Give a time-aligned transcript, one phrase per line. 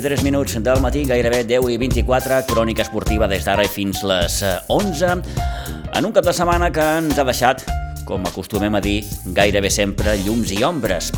[0.00, 4.38] 23 minuts del matí, gairebé 10 i 24, crònica esportiva des d'ara fins les
[4.72, 5.10] 11,
[5.92, 7.66] en un cap de setmana que ens ha deixat,
[8.08, 9.02] com acostumem a dir,
[9.36, 11.10] gairebé sempre llums i ombres.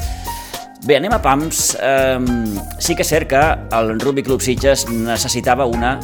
[0.83, 1.77] Bé, anem a pams.
[1.79, 3.45] Um, sí que és cert que
[3.79, 5.95] el Rugby Club Sitges necessitava una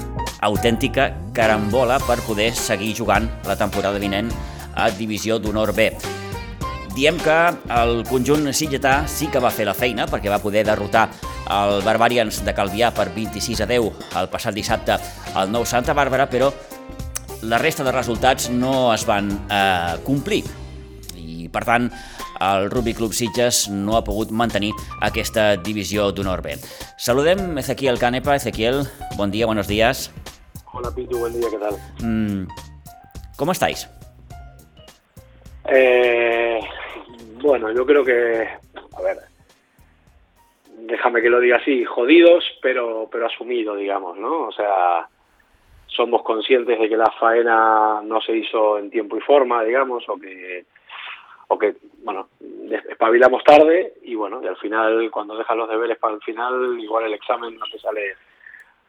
[0.47, 4.31] autèntica carambola per poder seguir jugant la temporada vinent
[4.79, 5.91] a Divisió d'Honor B.
[6.99, 7.35] Diem que
[7.71, 11.05] el conjunt sitgetà sí que va fer la feina perquè va poder derrotar
[11.55, 14.97] el Barbarians de Calvià per 26 a 10 el passat dissabte
[15.39, 16.49] al Nou Santa Bàrbara, però
[17.47, 20.41] la resta de resultats no es van eh, complir.
[21.15, 21.87] I, per tant,
[22.49, 26.57] el Rugby Club Sitges no ha pogut mantenir aquesta divisió d'honor B.
[26.99, 28.35] Saludem Ezequiel Canepa.
[28.43, 28.83] Ezequiel,
[29.15, 30.11] bon dia, buenos días.
[30.73, 31.79] Hola Pitu, buen día, ¿qué tal?
[32.03, 32.49] Mm,
[33.37, 33.87] ¿Cómo estáis?
[35.71, 36.59] Eh,
[37.41, 38.49] bueno, yo creo que,
[38.97, 39.19] a ver,
[40.81, 44.49] déjame que lo diga así, jodidos, pero, pero asumido, digamos, ¿no?
[44.49, 45.09] O sea,
[45.87, 50.17] somos conscientes de que la faena no se hizo en tiempo y forma, digamos, o
[50.17, 50.67] que
[51.49, 52.29] o que, bueno,
[52.91, 57.07] espabilamos tarde y bueno, y al final cuando dejas los deberes para el final, igual
[57.07, 58.17] el examen no te sale,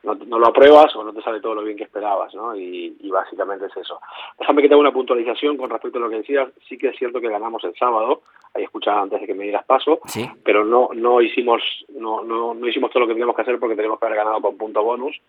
[0.03, 2.55] no, no lo apruebas o no te sale todo lo bien que esperabas, ¿no?
[2.55, 3.99] Y, y básicamente es eso.
[4.39, 6.97] Déjame que te haga una puntualización con respecto a lo que decías, sí que es
[6.97, 8.21] cierto que ganamos el sábado,
[8.53, 10.29] ahí escuchaba antes de que me dieras paso, ¿Sí?
[10.43, 13.75] pero no, no hicimos, no, no, no hicimos todo lo que teníamos que hacer porque
[13.75, 15.19] teníamos que haber ganado con punto bonus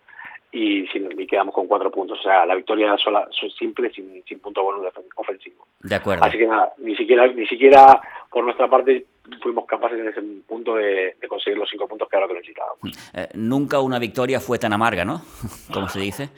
[0.51, 2.19] y, y quedamos con cuatro puntos.
[2.19, 3.27] O sea, la victoria sola,
[3.57, 5.67] simple sin, sin punto bonus ofensivo.
[5.81, 6.23] De acuerdo.
[6.23, 9.05] Así que nada, ni siquiera, ni siquiera por nuestra parte
[9.41, 13.11] fuimos capaces en ese punto de, de conseguir los cinco puntos que ahora que necesitábamos.
[13.13, 15.21] Eh, nunca una victoria fue tan amarga, ¿no?
[15.73, 16.29] Como se dice.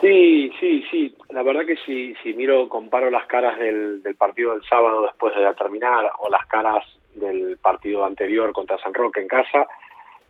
[0.00, 1.14] Sí, sí, sí.
[1.30, 5.34] La verdad que si, si miro, comparo las caras del, del partido del sábado después
[5.34, 6.84] de terminar o las caras
[7.14, 9.66] del partido anterior contra San Roque en casa,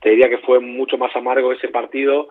[0.00, 2.28] te diría que fue mucho más amargo ese partido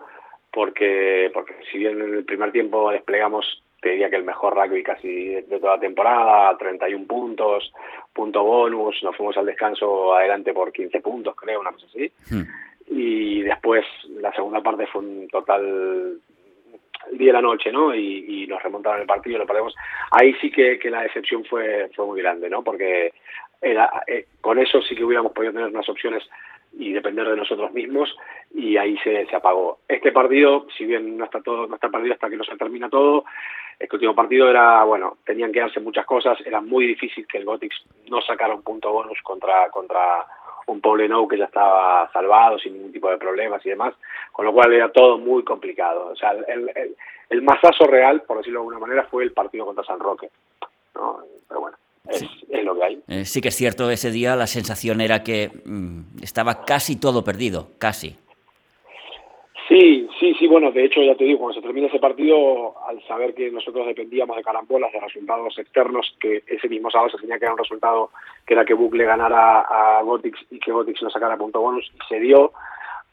[0.52, 4.82] porque, porque si bien en el primer tiempo desplegamos, te diría que el mejor rugby
[4.82, 7.72] casi de toda la temporada, 31 puntos,
[8.12, 12.10] punto bonus, nos fuimos al descanso adelante por 15 puntos, creo, una cosa así.
[12.30, 12.42] Hmm.
[12.90, 13.84] Y después
[14.20, 16.18] la segunda parte fue un total
[17.12, 17.94] día y la noche, ¿no?
[17.94, 19.74] Y, y nos remontaron el partido lo perdemos.
[20.10, 22.62] Ahí sí que, que la decepción fue, fue muy grande, ¿no?
[22.62, 23.12] Porque
[23.60, 26.22] era, eh, con eso sí que hubiéramos podido tener unas opciones
[26.72, 28.14] y depender de nosotros mismos
[28.54, 29.78] y ahí se, se apagó.
[29.88, 32.88] Este partido, si bien no está todo, no está perdido hasta que no se termina
[32.88, 33.24] todo,
[33.78, 37.44] este último partido era, bueno, tenían que darse muchas cosas, era muy difícil que el
[37.44, 37.72] Gothic
[38.10, 40.26] no sacara un punto bonus contra, contra
[40.66, 43.94] un Poblenou que ya estaba salvado sin ningún tipo de problemas y demás,
[44.32, 46.08] con lo cual era todo muy complicado.
[46.08, 46.96] O sea, el, el,
[47.30, 50.28] el masazo real, por decirlo de alguna manera, fue el partido contra San Roque.
[50.94, 51.20] ¿no?
[51.46, 51.76] Pero bueno,
[52.08, 52.28] es, Sí.
[52.50, 53.02] es lo que hay.
[53.08, 57.22] Eh, sí que es cierto, ese día la sensación era que mm, estaba casi todo
[57.24, 58.16] perdido, casi.
[59.68, 63.02] Sí, sí, sí, bueno, de hecho ya te digo, cuando se termina ese partido, al
[63.06, 67.38] saber que nosotros dependíamos de carambolas, de resultados externos, que ese mismo sábado se tenía
[67.38, 68.10] que dar un resultado
[68.46, 71.98] que era que Bucle ganara a Gotix y que Gotix no sacara punto bonus, y
[72.08, 72.52] se dio,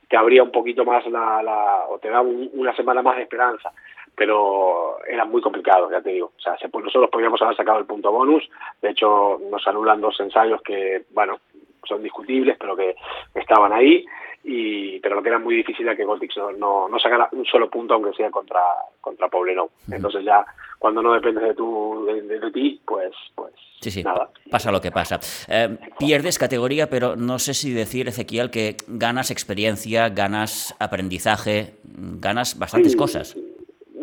[0.08, 3.24] te abría un poquito más la, la o te daba un- una semana más de
[3.24, 3.74] esperanza,
[4.16, 6.32] pero era muy complicado, ya te digo.
[6.38, 8.48] O sea, se, pues nosotros podíamos haber sacado el punto bonus,
[8.82, 11.40] de hecho nos anulan dos ensayos que, bueno,
[11.88, 12.96] son discutibles, pero que
[13.36, 14.06] estaban ahí,
[14.44, 17.46] y pero lo que era muy difícil era que Gotix no, no, no sacara un
[17.46, 18.60] solo punto, aunque sea contra,
[19.02, 19.70] contra Poblenou.
[19.92, 20.46] Entonces ya,
[20.80, 24.30] cuando no dependes de, tu, de, de- de ti, pues, pues Sí, sí, nada.
[24.50, 25.20] pasa lo que pasa.
[25.48, 32.58] Eh, pierdes categoría, pero no sé si decir, Ezequiel, que ganas experiencia, ganas aprendizaje, ganas
[32.58, 33.36] bastantes Sí, cosas.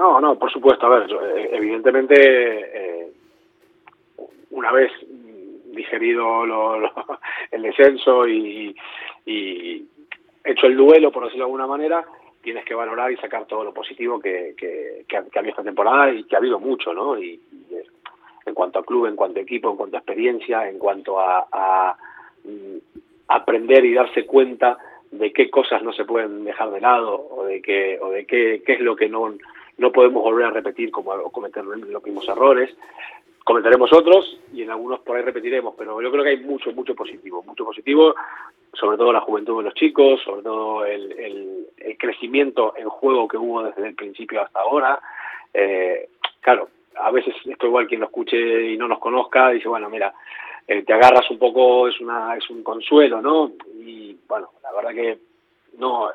[0.03, 0.87] No, no, por supuesto.
[0.87, 3.13] A ver, eh, evidentemente, eh,
[4.51, 4.91] una vez
[5.67, 6.83] digerido lo-
[7.53, 8.75] el descenso y,
[9.25, 9.87] y
[10.45, 12.05] hecho el duelo, por decirlo de alguna manera,
[12.43, 14.57] tienes que valorar y sacar todo lo positivo que,
[15.15, 17.17] ha, habido esta temporada y que ha habido mucho, ¿no?
[17.17, 17.41] Y,
[18.45, 21.47] en cuanto a club, en cuanto a equipo, en cuanto a experiencia, en cuanto a,
[21.53, 21.97] a,
[22.43, 22.79] mm,
[23.29, 24.77] aprender y darse cuenta
[25.13, 28.65] de qué cosas no se pueden dejar de lado o de qué o de qué,
[28.67, 29.33] qué es lo que no
[29.83, 32.75] no podemos volver a repetir como cometer los mismos errores.
[33.45, 36.95] Cometeremos otros y en algunos por ahí repetiremos pero yo creo que hay mucho mucho
[36.95, 38.15] positivo mucho positivo
[38.73, 43.27] sobre todo la juventud de los chicos sobre todo el, el, el crecimiento en juego
[43.27, 45.01] que hubo desde el principio hasta ahora.
[45.53, 46.09] Eh,
[46.41, 50.15] claro a veces esto igual quien lo escuche y no nos conozca dice bueno mira
[50.69, 54.93] eh, te agarras un poco es una es un consuelo no y bueno la verdad
[54.93, 55.19] que
[55.79, 56.11] no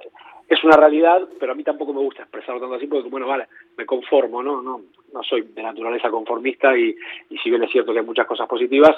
[0.48, 3.48] es una realidad pero a mí tampoco me gusta expresarlo tanto así porque bueno vale
[3.78, 4.82] me conformo no no
[5.14, 6.96] no soy de naturaleza conformista y,
[7.30, 8.96] y si bien es cierto que hay muchas cosas positivas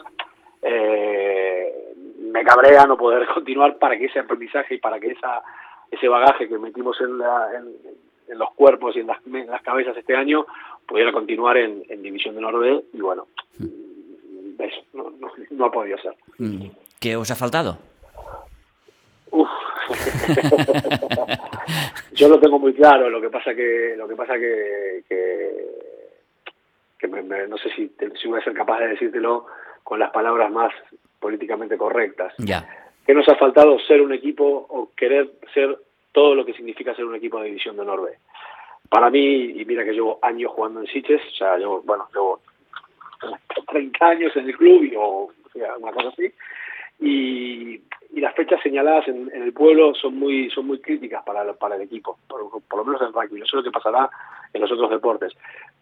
[0.61, 5.41] eh, me cabrea no poder continuar para que ese aprendizaje y para que esa
[5.91, 7.19] ese bagaje que metimos en,
[8.27, 10.45] en, los cuerpos y en las, las, cabezas este año
[10.87, 13.25] pudiera continuar en, División de Norte y bueno,
[13.57, 14.61] mm.
[14.61, 15.11] eso no,
[15.49, 16.15] no, ha podido ser.
[16.37, 16.67] Mm.
[16.99, 17.79] ¿Qué os ha faltado?
[19.31, 19.49] Uf.
[22.13, 25.65] Yo lo tengo muy claro, lo que pasa que lo que pasa que, que,
[27.47, 27.91] no sé si,
[28.21, 29.47] si voy a ser capaz de decírtelo
[29.83, 30.71] con las palabras más
[31.19, 32.33] políticamente correctas.
[32.37, 32.67] Ya.
[33.05, 35.77] ¿Qué nos ha faltado ser un equipo o querer ser
[36.11, 38.19] todo lo que significa ser un equipo de división de Norbe?
[38.89, 42.41] Para mí, y mira que llevo años jugando en Siches, o sea, llevo, bueno, llevo
[43.67, 46.31] 30 años en el club y, o, sea, una cosa así,
[46.99, 47.81] y,
[48.15, 52.17] las fechas señaladas en, el pueblo son muy son muy críticas para, para el equipo,
[52.27, 54.09] por, lo menos en rugby, no sé lo que pasará
[54.53, 55.33] en los otros deportes,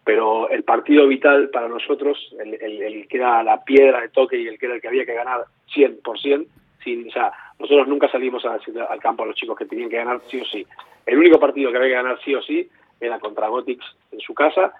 [0.04, 4.46] pero el partido vital para nosotros, el, el, que era la piedra de toque y
[4.46, 5.44] el que era el que había que ganar
[5.74, 6.46] 100%,
[6.84, 10.20] sin, o sea, nosotros nunca salimos al campo a los chicos que tenían que ganar
[10.28, 10.66] sí o sí.
[11.06, 12.68] El único partido que había que ganar sí o sí
[13.00, 14.72] era contra Gotix en su casa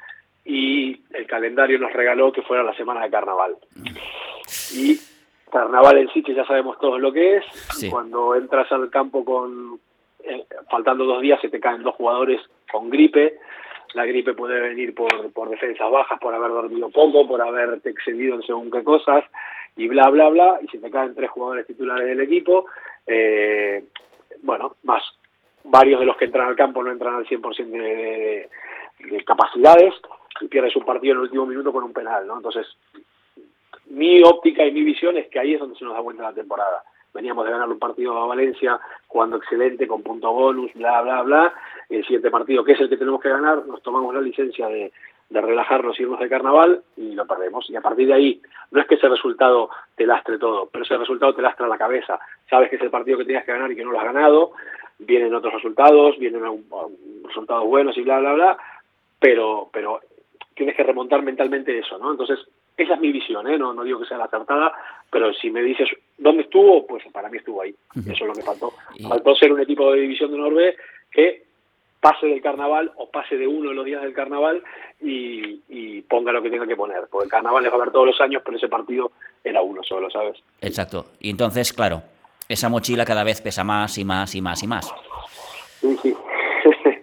[0.45, 3.57] y el calendario nos regaló que fuera la semana de carnaval.
[4.75, 4.99] Y
[5.51, 7.45] carnaval en sí, que ya sabemos todos lo que es,
[7.91, 9.79] cuando entras al campo con
[10.25, 12.41] eh, faltando dos días se te caen dos jugadores
[12.71, 13.39] con gripe,
[13.95, 18.35] la gripe puede venir por, por defensas bajas, por haber dormido poco, por haberte excedido
[18.35, 19.25] en según qué cosas,
[19.77, 22.67] y bla, bla, bla, y se te caen tres jugadores titulares del equipo,
[23.07, 23.85] eh,
[24.43, 25.03] bueno, más
[25.65, 28.49] varios de los que entran al campo no entran al 100% de,
[28.99, 29.95] de, capacidades,
[30.41, 32.37] y pierdes un partido en el último minuto con un penal, ¿no?
[32.37, 32.67] Entonces,
[33.99, 36.33] mi óptica y mi visión es que ahí es donde se nos da cuenta la
[36.33, 36.83] temporada.
[37.13, 38.79] Veníamos de ganar un partido a Valencia,
[39.09, 41.55] jugando excelente, con punto bonus, bla, bla, bla.
[41.89, 44.93] El siguiente partido, que es el que tenemos que ganar, nos tomamos la licencia de,
[45.31, 47.69] de relajarnos irnos de carnaval y lo perdemos.
[47.69, 50.97] Y a partir de ahí, no es que ese resultado te lastre todo, pero ese
[50.97, 52.19] resultado te lastra la cabeza.
[52.49, 54.53] Sabes que es el partido que tenías que ganar y que no lo has ganado,
[54.99, 56.43] vienen otros resultados, vienen
[57.25, 58.59] resultados buenos y bla, bla, bla,
[59.21, 60.01] pero, pero
[60.55, 62.11] tienes que remontar mentalmente eso, ¿no?
[62.11, 62.39] Entonces,
[62.79, 63.59] esa es mi visión, ¿eh?
[63.59, 64.73] no, no digo que sea la acertada,
[65.11, 67.75] pero si me dices dónde estuvo, pues para mí estuvo ahí.
[67.97, 68.73] Eso es lo que faltó.
[69.09, 70.77] Faltó ser un equipo de división de Norbe
[71.11, 71.43] que
[72.01, 74.63] pase del carnaval o pase de uno de los días del carnaval
[75.01, 77.09] y, y, ponga lo que tenga que poner.
[77.11, 79.11] Porque el carnaval les va a haber todos los años, pero ese partido
[79.43, 80.39] era uno solo, ¿sabes?
[80.61, 81.07] Exacto.
[81.19, 82.03] Y entonces, claro,
[82.49, 84.95] esa mochila cada vez pesa más y más y más y más.
[85.81, 86.15] Sí, sí.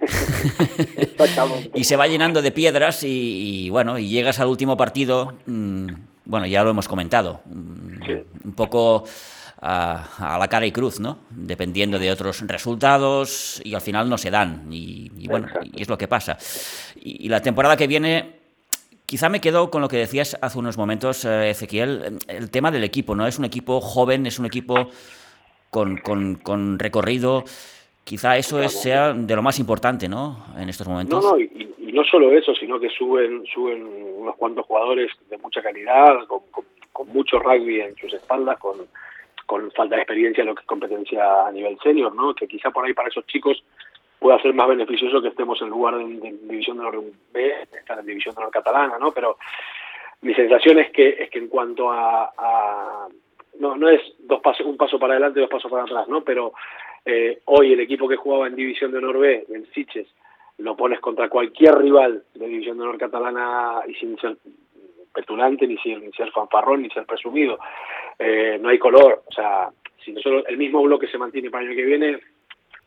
[1.73, 5.87] y se va llenando de piedras y, bueno, y llegas al último partido, mm,
[6.25, 9.05] bueno, ya lo hemos comentado, mm, un poco
[9.61, 11.19] a, la cara y cruz, ¿no?
[11.29, 15.97] Dependiendo de otros resultados y al final no se dan y, bueno, y es lo
[15.97, 16.37] que pasa.
[16.95, 18.45] Y, la temporada que viene...
[19.07, 22.83] Quizá me quedo con lo que decías hace unos momentos, eh, Ezequiel, el tema del
[22.83, 23.27] equipo, ¿no?
[23.27, 24.89] Es un equipo joven, es un equipo
[25.69, 27.43] con, con, con recorrido,
[28.05, 30.37] Quizá eso es, sea de lo más importante, ¿no?
[30.59, 31.23] En estos momentos.
[31.23, 33.83] No, no, y, no solo eso, sino que suben, suben
[34.17, 38.77] unos cuantos jugadores de mucha calidad, con, mucho rugby en sus espaldas, con,
[39.47, 42.35] con falta de experiencia en lo que es competencia a nivel senior, ¿no?
[42.35, 43.63] Que quizá por ahí para esos chicos
[44.19, 46.05] pueda ser más beneficioso que estemos en lugar de,
[46.43, 49.13] División de Honor B, estar en División de Honor Catalana, ¿no?
[49.13, 49.37] Pero
[50.21, 53.07] mi sensación es que, es que en cuanto a,
[53.59, 56.21] no, no es dos pasos, un paso para adelante y dos pasos para atrás, ¿no?
[56.21, 56.53] Pero
[57.05, 60.07] eh, hoy el equipo que jugaba en División de Honor B, en Siches,
[60.57, 64.37] lo pones contra cualquier rival de División de Honor catalana y sin ser
[65.13, 67.57] petulante, ni ser, ni ser fanfarrón, ni ser presumido.
[68.17, 69.23] Eh, no hay color.
[69.27, 69.69] O sea,
[70.03, 72.19] si nosotros el mismo bloque se mantiene para el año que viene,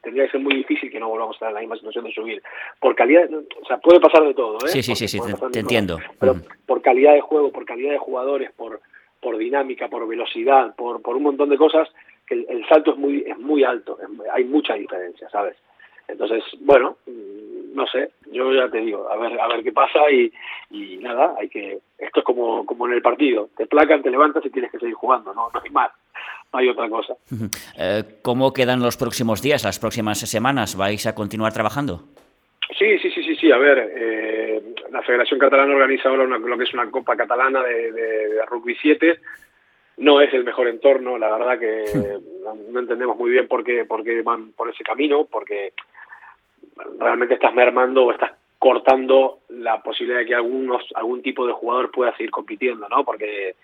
[0.03, 2.13] tendría que ser muy difícil que no volvamos a estar en la misma situación de
[2.13, 2.43] subir.
[2.81, 4.69] Por calidad, o sea, puede pasar de todo, ¿eh?
[4.69, 5.19] Sí, sí, sí, sí
[5.53, 5.99] te, entiendo.
[6.19, 8.81] Pero por calidad de juego, por calidad de jugadores, por,
[9.21, 11.89] por dinámica, por velocidad, por, por un montón de cosas,
[12.29, 13.99] que el, salto es muy, es muy alto,
[14.33, 15.57] hay mucha diferencia, ¿sabes?
[16.07, 20.11] Entonces, bueno, mm, no sé, yo ya te digo, a ver, a ver qué pasa
[20.11, 20.33] y,
[20.71, 24.45] y nada, hay que, esto es como, como en el partido, te placan, te levantas
[24.45, 25.91] y tienes que seguir jugando, no, no hay más,
[26.53, 27.15] no hay otra cosa.
[27.79, 30.77] Eh, ¿Cómo quedan los próximos días, las próximas semanas?
[30.77, 32.03] ¿Vais a continuar trabajando?
[32.79, 36.59] Sí, sí, sí, sí, sí, a ver, eh, la Federación Catalana organiza ahora una, lo
[36.59, 39.21] que es una Copa Catalana de, de, de Rugby 7,
[39.99, 44.05] no es el mejor entorno, la verdad que no, entendemos muy bien por qué, por
[44.05, 45.73] qué van por ese camino, porque
[46.99, 51.91] realmente estás mermando o estás cortando la posibilidad de que algunos algún tipo de jugador
[51.91, 53.05] pueda seguir compitiendo, ¿no?
[53.05, 53.57] Porque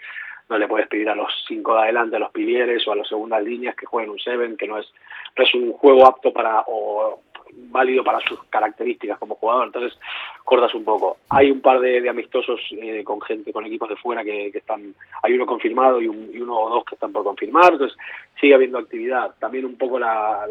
[0.48, 3.08] no le puedes pedir a los cinco de adelante, a los pilieres o a las
[3.08, 4.92] segundas líneas que jueguen un seven, que no es,
[5.36, 7.20] no es un juego apto para, o
[7.56, 9.98] válido para sus características como jugador, entonces
[10.44, 11.18] cortas un poco.
[11.28, 15.34] Hay un par de, amistosos eh, con gente, con equipos de fuera que, están, hay
[15.34, 17.96] uno confirmado y, uno o dos que están por confirmar, entonces
[18.40, 19.34] sigue habiendo actividad.
[19.38, 20.46] También un poco la,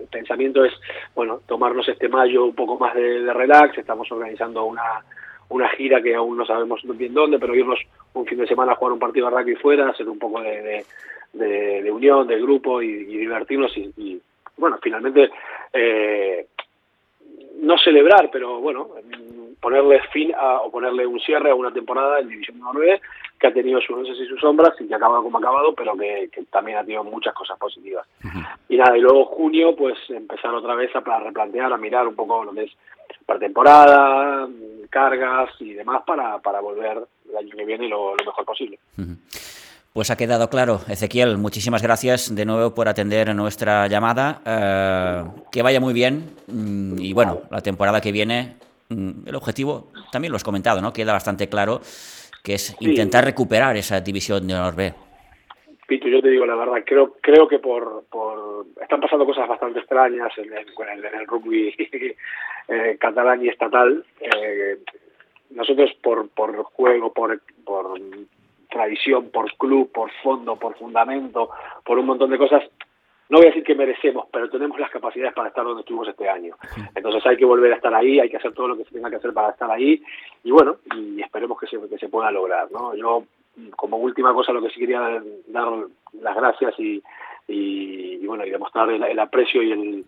[0.00, 0.72] el pensamiento es,
[1.14, 5.04] bueno, tomarnos este mayo un poco más de, relax, estamos organizando una
[5.50, 7.80] una gira que aún no sabemos bien dónde, pero irnos
[8.12, 10.84] un fin de semana a jugar un partido de rugby fuera, hacer un poco de,
[11.32, 14.20] de, unión, de grupo y, divertirnos y,
[14.58, 15.30] bueno, finalmente
[15.72, 16.46] eh,
[17.60, 18.88] no celebrar, pero bueno,
[19.60, 23.00] ponerle fin a, o ponerle un cierre a una temporada en División 9
[23.38, 25.72] que ha tenido sus luces y sus sombras y que ha acabado como ha acabado,
[25.72, 28.06] pero que, también ha tenido muchas cosas positivas.
[28.68, 32.44] Y nada, y luego junio, pues empezar otra vez a replantear, a mirar un poco
[32.44, 32.72] lo que es
[33.38, 34.48] temporada
[34.90, 36.98] cargas y demás para, para volver
[37.28, 38.78] el año que viene lo, lo mejor posible.
[39.92, 40.80] Pues ha quedado claro.
[40.88, 44.40] Ezequiel, muchísimas gracias de nuevo por atender nuestra llamada.
[44.44, 46.30] Eh, que vaya muy bien.
[46.46, 48.56] Mm, y bueno, la temporada que viene,
[48.90, 50.92] mm, el objetivo, también lo has comentado, ¿no?
[50.92, 51.80] Queda bastante claro,
[52.42, 54.94] que es intentar recuperar esa división de honor B.
[55.88, 59.78] Pito, yo te digo la verdad, creo creo que por, por están pasando cosas bastante
[59.78, 61.74] extrañas en el, en el, rugby
[62.68, 64.04] eh, catalán y estatal.
[64.20, 64.76] Eh,
[65.50, 67.98] nosotros por, por juego, por, por
[68.68, 71.50] tradición, por club, por fondo, por fundamento,
[71.84, 72.62] por un montón de cosas,
[73.28, 76.28] no voy a decir que merecemos, pero tenemos las capacidades para estar donde estuvimos este
[76.28, 76.56] año.
[76.94, 79.10] Entonces hay que volver a estar ahí, hay que hacer todo lo que se tenga
[79.10, 80.02] que hacer para estar ahí
[80.44, 82.70] y bueno, y esperemos que se, que se pueda lograr.
[82.72, 82.94] ¿no?
[82.94, 83.24] Yo,
[83.76, 85.68] como última cosa, lo que sí quería dar,
[86.20, 87.02] las gracias y,
[87.48, 90.04] y, bueno, y demostrar el, aprecio y el,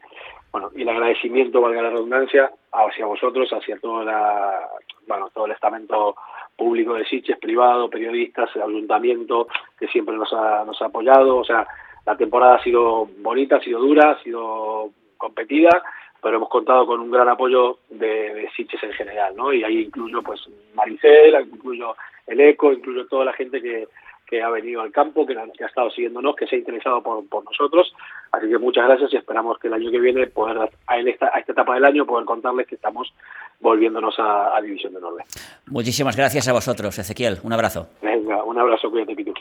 [0.50, 4.68] bueno, y el agradecimiento, valga la redundancia, hacia vosotros, hacia toda la,
[5.06, 6.16] bueno, todo el estamento
[6.60, 9.48] público de Siches, privado, periodistas, el ayuntamiento,
[9.78, 11.38] que siempre nos ha, nos ha apoyado.
[11.38, 11.66] O sea,
[12.04, 15.82] la temporada ha sido bonita, ha sido dura, ha sido competida,
[16.22, 19.54] pero hemos contado con un gran apoyo de, de Siches en general, ¿no?
[19.54, 23.88] Y ahí incluyo, pues, Maricel, incluyo el ECO, incluyo toda la gente que,
[24.30, 27.92] que ha venido al campo, que, ha estado siguiéndonos, que se ha interesado por, nosotros.
[28.30, 31.40] Así que muchas gracias y esperamos que el año que viene, poder en esta, a
[31.40, 33.12] esta etapa del año, poder contarles que estamos
[33.60, 35.24] volviéndonos a, División de Norte.
[35.66, 37.38] Muchísimas gracias a vosotros, Ezequiel.
[37.42, 37.88] Un abrazo.
[38.02, 39.32] Venga, un abrazo, cuídate, Pitu.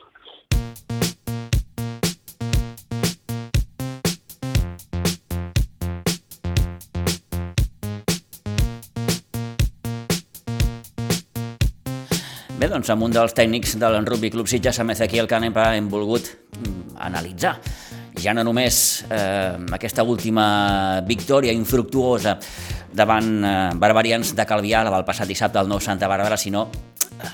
[12.60, 16.28] Bé, doncs amb un dels tècnics del Rugby Club Sitges, amb Ezequiel Canepa, hem volgut
[16.60, 17.54] mm, analitzar
[18.20, 22.36] ja no només eh, aquesta última victòria infructuosa
[22.94, 26.68] davant eh, Barbarians de Calvià, la del passat dissabte al Nou Santa Bàrbara, sinó
[27.20, 27.34] eh,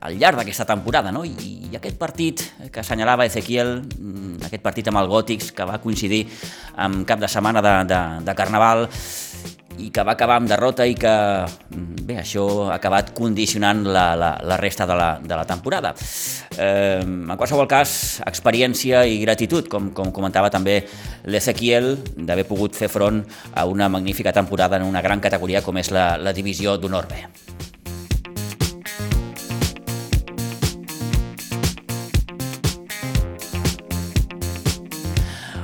[0.00, 1.24] al llarg d'aquesta temporada, no?
[1.24, 1.34] I,
[1.70, 6.26] I aquest partit que assenyalava Ezequiel, mm, aquest partit amb el Gòtics, que va coincidir
[6.76, 8.86] amb cap de setmana de, de, de Carnaval,
[9.78, 11.12] i que va acabar amb derrota i que,
[11.72, 15.94] mm, bé, això ha acabat condicionant la, la, la resta de la, de la temporada.
[16.56, 20.82] Eh, en qualsevol cas, experiència i gratitud, com, com comentava també
[21.24, 23.22] l'Ezequiel, d'haver pogut fer front
[23.54, 27.81] a una magnífica temporada en una gran categoria com és la, la divisió d'honor B.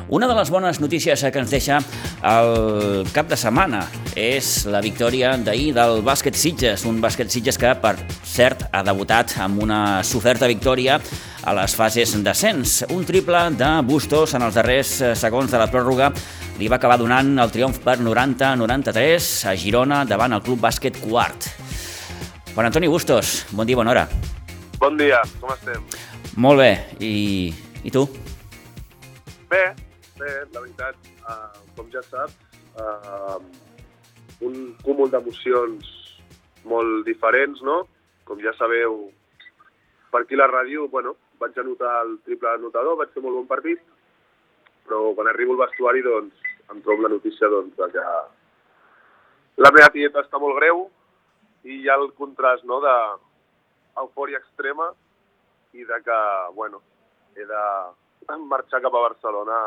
[0.09, 1.83] Una de les bones notícies que ens deixa
[2.25, 3.83] el cap de setmana
[4.17, 7.93] és la victòria d'ahir del bàsquet Sitges, un bàsquet Sitges que, per
[8.25, 10.97] cert, ha debutat amb una soferta victòria
[11.45, 12.87] a les fases d'ascens.
[12.88, 16.09] Un triple de Bustos en els darrers segons de la pròrroga
[16.57, 21.50] li va acabar donant el triomf per 90-93 a Girona davant el Club Bàsquet Quart.
[22.55, 24.07] Juan Antoni Bustos, bon dia, bona hora.
[24.81, 25.85] Bon dia, com estem?
[26.41, 26.73] Molt bé,
[27.05, 27.53] i,
[27.85, 28.07] i tu?
[29.53, 29.67] Bé,
[30.18, 32.34] bé, la veritat, uh, com ja saps,
[32.78, 33.38] uh,
[34.44, 35.94] un cúmul d'emocions
[36.68, 37.80] molt diferents, no?
[38.28, 39.08] Com ja sabeu,
[40.12, 43.80] per aquí la ràdio, bueno, vaig anotar el triple anotador, vaig fer molt bon partit,
[44.87, 48.04] però quan arribo al vestuari, doncs, em trobo la notícia doncs, que
[49.58, 50.87] la meva tieta està molt greu
[51.64, 52.94] i hi ha el contrast no, de
[54.02, 54.92] eufòria extrema
[55.75, 56.18] i de que,
[56.54, 56.82] bueno,
[57.37, 59.58] he de marxar cap a Barcelona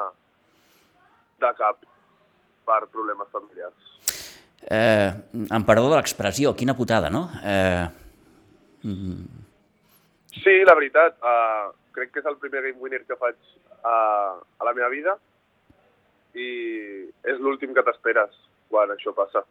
[1.42, 1.82] de cap
[2.68, 3.92] per problemes familiars.
[4.62, 5.10] Eh,
[5.42, 7.28] em perdó de l'expressió, quina putada, no?
[7.44, 7.88] Eh...
[10.42, 13.38] Sí, la veritat, uh, crec que és el primer game winner que faig
[13.82, 15.18] uh, a la meva vida
[16.38, 16.48] i
[17.28, 18.38] és l'últim que t'esperes
[18.72, 19.44] quan això passa.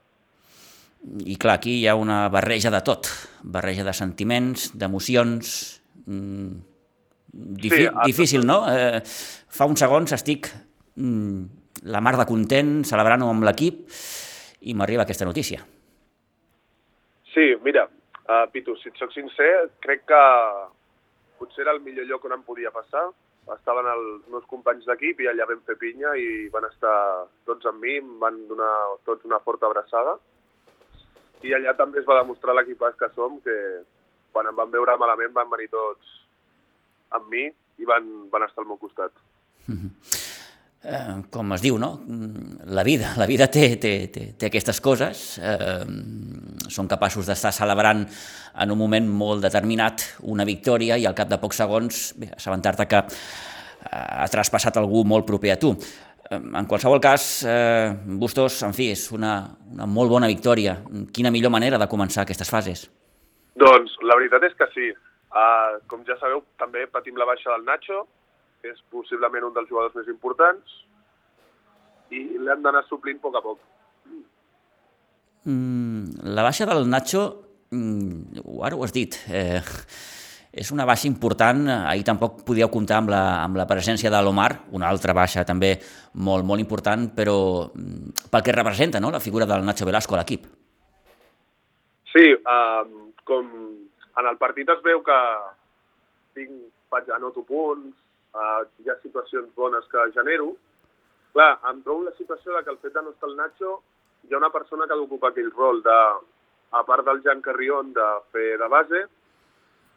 [1.01, 3.09] I clar, aquí hi ha una barreja de tot,
[3.43, 5.55] barreja de sentiments, d'emocions...
[6.07, 6.59] Mm,
[7.63, 8.63] sí, difícil, no?
[8.69, 10.51] Eh, fa uns segons estic
[10.97, 13.87] mm, la mar de content, celebrant-ho amb l'equip,
[14.61, 15.63] i m'arriba aquesta notícia.
[17.33, 17.87] Sí, mira,
[18.27, 19.51] uh, Pitu, si et soc sincer,
[19.85, 20.23] crec que
[21.41, 23.07] potser era el millor lloc on em podia passar.
[23.51, 26.97] Estaven els meus companys d'equip i allà vam fer pinya i van estar
[27.49, 28.73] tots amb mi, em van donar
[29.09, 30.19] tots una forta abraçada.
[31.43, 33.57] I allà també es va demostrar l'equipàs que som, que
[34.31, 36.19] quan em van veure malament van venir tots
[37.17, 37.49] amb mi
[37.81, 39.13] i van, van estar al meu costat.
[39.67, 40.20] Mm -hmm.
[40.85, 41.91] Eh, com es diu, no?
[42.73, 45.39] La vida, la vida té, té, té, té aquestes coses.
[45.39, 45.85] Eh,
[46.71, 51.41] són capaços d'estar celebrant en un moment molt determinat una victòria i al cap de
[51.41, 53.11] pocs segons assabentar-te que eh,
[53.91, 55.75] ha traspassat algú molt proper a tu.
[56.31, 59.35] En qualsevol cas, eh, Bustos, en fi, és una,
[59.73, 60.77] una molt bona victòria.
[61.13, 62.87] Quina millor manera de començar aquestes fases?
[63.59, 64.93] Doncs la veritat és que sí.
[65.31, 68.01] Uh, com ja sabeu, també patim la baixa del Nacho,
[68.67, 70.79] és possiblement un dels jugadors més importants,
[72.11, 73.61] i l'hem d'anar suplint a poc a poc.
[75.49, 77.23] Mm, la baixa del Nacho,
[77.71, 79.63] mm, ara ho has dit, eh,
[80.53, 81.69] és una baixa important.
[81.69, 85.79] Ahir tampoc podíeu comptar amb la, amb la presència de l'Omar, una altra baixa també
[86.15, 89.11] molt, molt important, però mm, pel que representa no?
[89.11, 90.47] la figura del Nacho Velasco a l'equip.
[92.11, 93.47] Sí, um, com
[94.19, 95.19] en el partit es veu que
[96.35, 96.51] tinc,
[96.91, 97.95] faig, anoto punts,
[98.35, 100.55] uh, hi ha situacions bones que genero.
[101.35, 103.81] Clar, em trobo la situació de que el fet de no estar el Nacho,
[104.27, 105.99] hi ha una persona que ha d'ocupar aquell rol de,
[106.71, 109.05] a part del Jan Carrion, de fer de base,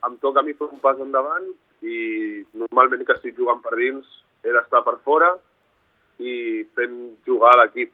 [0.07, 1.47] em toca a mi fer un pas endavant
[1.83, 1.97] i
[2.53, 4.07] normalment que estic jugant per dins
[4.43, 5.31] he d'estar per fora
[6.19, 6.97] i fent
[7.27, 7.93] jugar l'equip.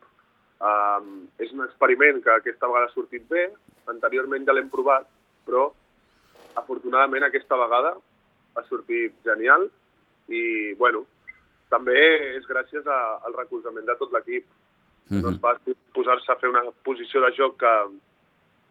[0.60, 3.46] Um, és un experiment que aquesta vegada ha sortit bé,
[3.88, 5.06] anteriorment ja l'hem provat,
[5.48, 5.70] però
[6.60, 7.94] afortunadament aquesta vegada
[8.58, 9.70] ha sortit genial
[10.32, 11.06] i, bueno,
[11.70, 12.00] també
[12.38, 14.46] és gràcies a, al recolzament de tot l'equip.
[15.10, 15.22] Mm -hmm.
[15.24, 17.74] No és fàcil posar-se a fer una posició de joc que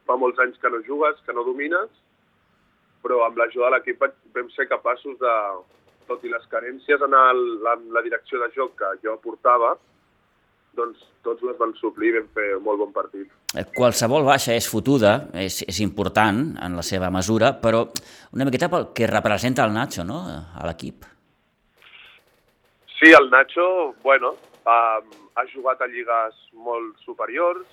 [0.07, 1.91] fa molts anys que no jugues, que no domines,
[3.03, 4.01] però amb l'ajuda de l'equip
[4.35, 5.35] vam ser capaços de,
[6.09, 7.45] tot i les carències en, el,
[7.75, 9.75] en la direcció de joc que jo aportava,
[10.79, 13.29] doncs tots les van suplir i vam fer un molt bon partit.
[13.57, 17.85] Eh, qualsevol baixa és fotuda, és, és important en la seva mesura, però
[18.37, 20.23] una miqueta pel que representa el Nacho no?
[20.29, 21.09] a l'equip.
[22.99, 24.35] Sí, el Nacho, bueno,
[24.67, 25.01] ha,
[25.37, 27.67] ha jugat a lligues molt superiors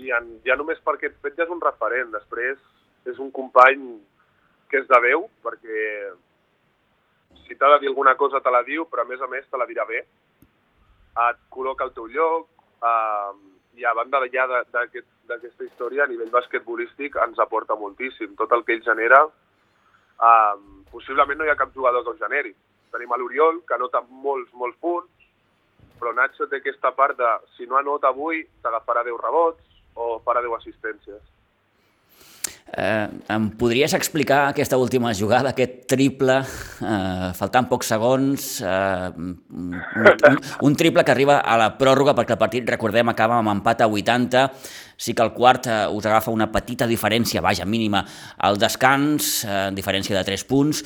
[0.00, 2.08] i en, ja només per aquest fet ja és un referent.
[2.14, 2.56] Després
[3.10, 3.84] és un company
[4.72, 5.84] que és de veu, perquè
[7.44, 9.60] si t'ha de dir alguna cosa te la diu, però a més a més te
[9.60, 10.00] la dirà bé
[11.28, 12.48] et col·loca al teu lloc,
[12.80, 13.32] eh,
[13.80, 14.84] i a banda ja d'aquesta
[15.36, 18.32] aquest, història, a nivell basquetbolístic, ens aporta moltíssim.
[18.38, 20.56] Tot el que ell genera, eh,
[20.90, 22.54] possiblement no hi ha cap jugador que ho generi.
[22.90, 25.10] Tenim l'Oriol, que anota molts, molts punts,
[26.00, 30.42] però Nacho té aquesta part de, si no anota avui, t'agafarà 10 rebots o farà
[30.42, 31.20] 10 assistències.
[32.70, 39.80] Eh, em podries explicar aquesta última jugada, aquest triple, eh, faltant pocs segons, eh, un,
[40.62, 43.90] un triple que arriba a la pròrroga perquè el partit, recordem, acaba amb empat a
[43.90, 44.44] 80,
[44.96, 48.04] sí que el quart eh, us agafa una petita diferència, vaja, mínima,
[48.38, 50.84] al descans, eh, diferència de 3 punts,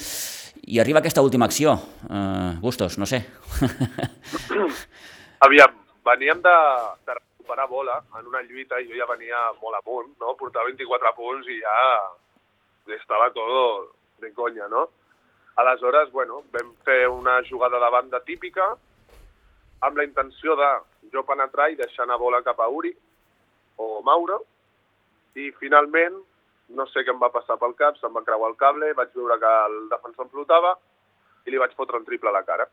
[0.67, 1.75] i arriba aquesta última acció.
[2.09, 3.25] Eh, Bustos, no sé.
[5.47, 5.75] Aviam,
[6.05, 6.57] veníem de,
[7.07, 10.35] de recuperar bola en una lluita i jo ja venia molt amunt, no?
[10.41, 11.77] Portava 24 punts i ja
[12.97, 14.89] estava tot de conya, no?
[15.61, 18.73] Aleshores, bueno, vam fer una jugada de banda típica
[19.85, 20.71] amb la intenció de
[21.13, 22.95] jo penetrar i deixar anar bola cap a Uri
[23.77, 24.41] o Mauro
[25.37, 26.17] i finalment
[26.69, 29.39] no sé què em va passar pel cap, se'm va creuar el cable, vaig veure
[29.41, 30.75] que el defensor em flotava
[31.45, 32.67] i li vaig fotre un triple a la cara.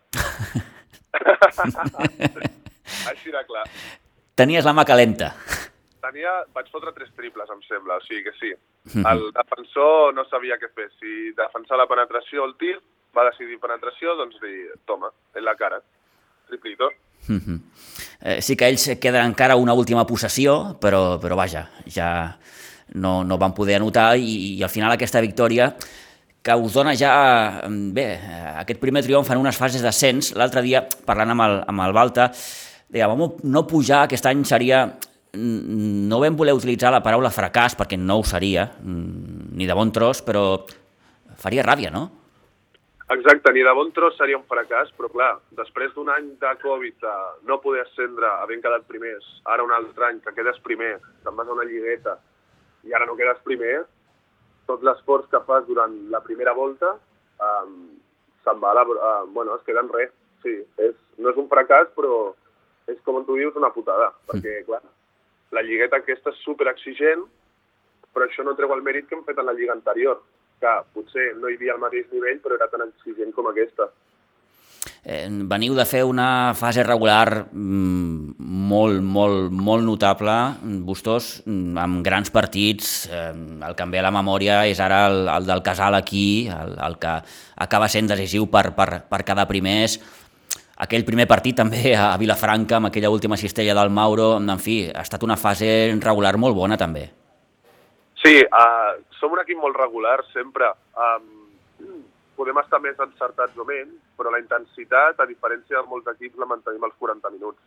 [3.11, 3.65] Així de clar.
[4.37, 5.33] Tenies la mà calenta.
[6.01, 8.53] Tenia, vaig fotre tres triples, em sembla, o sigui que sí.
[8.93, 9.05] Mhm.
[9.05, 10.89] El defensor no sabia què fer.
[10.99, 12.79] Si defensar la penetració o el tir,
[13.15, 15.81] va decidir penetració, doncs dir, toma, en la cara,
[16.47, 16.89] triplito.
[17.27, 17.59] Mhm.
[18.21, 22.39] eh, sí que ells queden encara una última possessió, però, però vaja, ja
[22.95, 25.71] no, no van poder anotar i, i al final aquesta victòria
[26.41, 27.11] que us dona ja,
[27.93, 28.07] bé,
[28.63, 30.31] aquest primer triomf en unes fases d'ascens.
[30.33, 32.31] L'altre dia, parlant amb el, amb el Balta,
[32.89, 34.87] diguem, no pujar aquest any seria
[35.37, 39.91] no vam voler utilitzar la paraula fracàs perquè no ho seria, mm, ni de bon
[39.91, 40.65] tros, però
[41.37, 42.09] faria ràbia, no?
[43.11, 46.95] Exacte, ni de bon tros seria un fracàs, però clar, després d'un any de Covid,
[46.99, 47.15] de
[47.47, 51.47] no poder ascendre havent quedat primers, ara un altre any que quedes primer, te'n vas
[51.47, 52.17] a una lligueta
[52.87, 53.81] i ara no quedes primer,
[54.69, 57.75] tot l'esforç que fas durant la primera volta um,
[58.45, 58.85] se'n va a la...
[58.85, 60.13] Uh, bueno, es queda en res,
[60.43, 60.55] sí.
[60.81, 62.31] És, no és un fracàs, però
[62.89, 64.81] és com tu dius, una putada, perquè, clar,
[65.55, 67.25] la lligueta aquesta és super exigent,
[68.15, 70.21] però això no treu el mèrit que hem fet en la lliga anterior,
[70.61, 73.89] que potser no hi havia el mateix nivell, però era tan exigent com aquesta.
[75.03, 80.35] Eh, veniu de fer una fase regular mm, molt, molt, molt notable,
[80.85, 83.09] Bustos, mm, amb grans partits.
[83.09, 83.31] Eh,
[83.65, 86.77] el que em ve a la memòria és ara el, el del Casal aquí, el,
[86.77, 87.15] el que
[87.65, 89.97] acaba sent decisiu per, per, per cada primers.
[90.85, 95.01] Aquell primer partit també a Vilafranca, amb aquella última cistella del Mauro, en fi, ha
[95.01, 97.07] estat una fase regular molt bona també.
[98.21, 100.69] Sí, uh, som un equip molt regular sempre.
[100.93, 101.40] Um,
[102.41, 106.49] podem estar més encertats o menys, però la intensitat, a diferència de molts equips, la
[106.49, 107.61] mantenim als 40 minuts.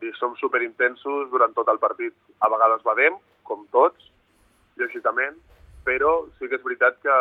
[0.00, 2.16] Sí, som superintensos durant tot el partit.
[2.44, 3.16] A vegades badem,
[3.48, 4.10] com tots,
[4.80, 5.38] lògicament,
[5.84, 7.16] però sí que és veritat que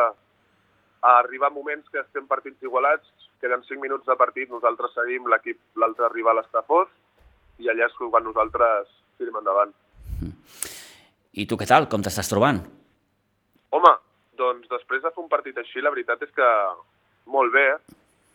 [1.09, 3.07] arriba moments que estem partits igualats,
[3.39, 6.91] queden 5 minuts de partit, nosaltres seguim, l'equip, l'altre rival està fos,
[7.59, 9.71] i allà és quan nosaltres tirem endavant.
[11.39, 11.87] I tu què tal?
[11.87, 12.59] Com t'estàs trobant?
[13.75, 13.91] Home,
[14.39, 16.49] doncs després de fer un partit així, la veritat és que
[17.29, 17.67] molt bé.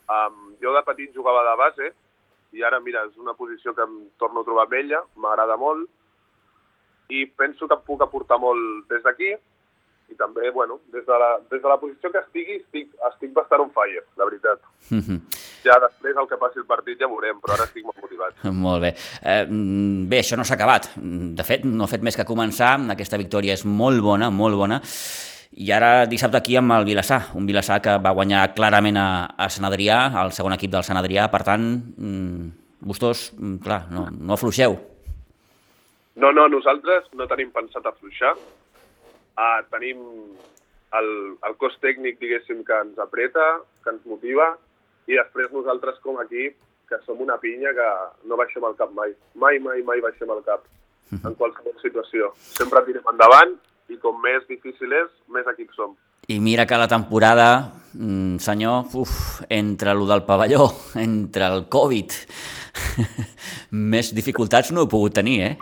[0.05, 1.90] Um, jo de petit jugava de base
[2.55, 5.88] i ara, mira, és una posició que em torno a trobar bella, m'agrada molt
[7.12, 9.33] i penso que puc aportar molt des d'aquí
[10.12, 13.64] i també, bueno, des de la, des de la posició que estigui, estic, estic bastant
[13.64, 14.61] on fire, la veritat.
[14.90, 15.21] Mm -hmm.
[15.64, 18.33] Ja després, el que passi el partit, ja veurem, però ara estic molt motivat.
[18.67, 18.95] Molt bé.
[19.23, 19.47] Eh,
[20.11, 20.90] bé, això no s'ha acabat.
[20.97, 22.79] De fet, no ha fet més que començar.
[22.90, 24.81] Aquesta victòria és molt bona, molt bona.
[25.55, 29.47] I ara dissabte aquí amb el Vilassar, un Vilassar que va guanyar clarament a, a
[29.53, 32.49] Sant Adrià, al segon equip del Sant Adrià, per tant, mmm,
[32.90, 34.75] vostès, mm, clar, no, no afluixeu.
[36.19, 38.33] No, no, nosaltres no tenim pensat afluixar.
[39.35, 40.03] Uh, tenim
[40.99, 41.11] el,
[41.47, 43.45] el cos tècnic, diguéssim, que ens apreta,
[43.85, 44.49] que ens motiva,
[45.07, 46.59] i després nosaltres com a equip,
[46.90, 47.87] que som una pinya que
[48.27, 49.14] no baixem el cap mai.
[49.38, 50.67] Mai, mai, mai baixem el cap,
[51.14, 52.33] en qualsevol situació.
[52.59, 53.55] Sempre tirem endavant
[53.92, 55.94] i com més difícil és, més equips som.
[56.29, 57.49] I mira que la temporada,
[57.92, 60.70] mm, senyor, uf, entre lo del pavelló,
[61.09, 62.12] entre el Covid,
[63.92, 65.55] més dificultats no he pogut tenir, eh?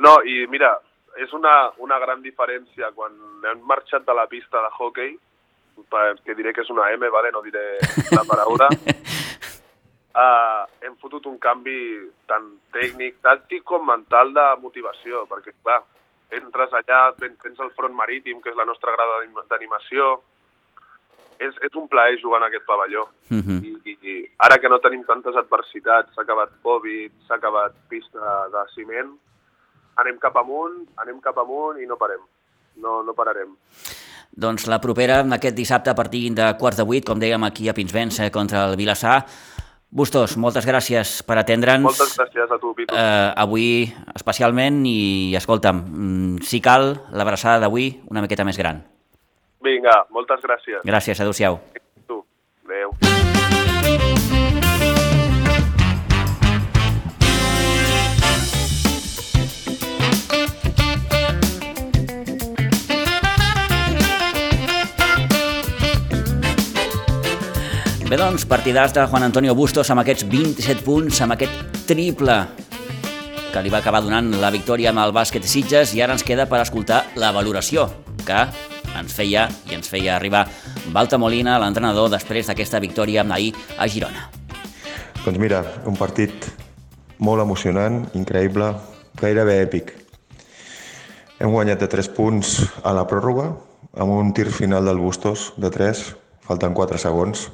[0.00, 0.72] No, i mira,
[1.20, 3.12] és una, una gran diferència quan
[3.50, 5.18] hem marxat de la pista de hockey,
[6.24, 7.30] que diré que és una M, vale?
[7.32, 7.78] no diré
[8.12, 8.68] la paraula,
[10.14, 11.78] uh, hem fotut un canvi
[12.28, 15.80] tant tècnic, tàctic com mental de motivació, perquè, clar,
[16.30, 20.20] entres allà, tens el front marítim, que és la nostra grada d'animació,
[21.40, 23.08] és, és un plaer jugar en aquest pavelló.
[23.30, 23.40] Uh Mhm.
[23.48, 23.64] -huh.
[23.64, 28.48] I, i, I ara que no tenim tantes adversitats, s'ha acabat Covid, s'ha acabat pista
[28.52, 29.10] de ciment,
[29.96, 32.20] anem cap amunt, anem cap amunt i no parem.
[32.76, 33.56] No, no pararem.
[34.30, 37.74] Doncs la propera, aquest dissabte, a partir de quarts de vuit, com dèiem aquí a
[37.74, 39.26] Pinsbens, eh, contra el Vilassar.
[39.90, 41.82] Bustos, moltes gràcies per atendre'ns.
[41.82, 42.94] Moltes gràcies a tu, Pitu.
[42.94, 48.84] Eh, avui especialment i, escolta'm, mm, si cal, l'abraçada d'avui una miqueta més gran.
[49.60, 50.84] Vinga, moltes gràcies.
[50.86, 51.58] Gràcies, adeu-siau.
[68.20, 72.34] Doncs, partidars de Juan Antonio Bustos amb aquests 27 punts, amb aquest triple
[73.48, 76.44] que li va acabar donant la victòria amb el bàsquet Sitges i ara ens queda
[76.50, 77.86] per escoltar la valoració
[78.26, 78.42] que
[79.00, 80.42] ens feia i ens feia arribar
[80.92, 84.26] Balta Molina, l'entrenador, després d'aquesta victòria ahir a Girona.
[85.24, 86.50] Doncs mira, un partit
[87.24, 88.74] molt emocionant, increïble,
[89.16, 89.94] gairebé èpic.
[91.40, 93.54] Hem guanyat de 3 punts a la pròrroga,
[93.96, 96.04] amb un tir final del Bustos de 3,
[96.44, 97.48] falten 4 segons.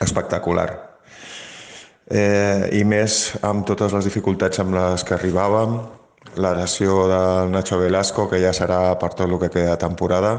[0.00, 0.68] Espectacular.
[2.10, 5.78] Eh, I més amb totes les dificultats amb les que arribàvem,
[6.36, 10.34] la lesió del Nacho Velasco, que ja serà per tot el que queda de temporada,